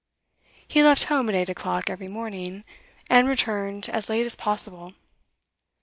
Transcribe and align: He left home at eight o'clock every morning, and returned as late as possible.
He 0.67 0.81
left 0.81 1.03
home 1.03 1.29
at 1.29 1.35
eight 1.35 1.47
o'clock 1.51 1.87
every 1.87 2.07
morning, 2.07 2.63
and 3.07 3.27
returned 3.27 3.87
as 3.87 4.09
late 4.09 4.25
as 4.25 4.35
possible. 4.35 4.95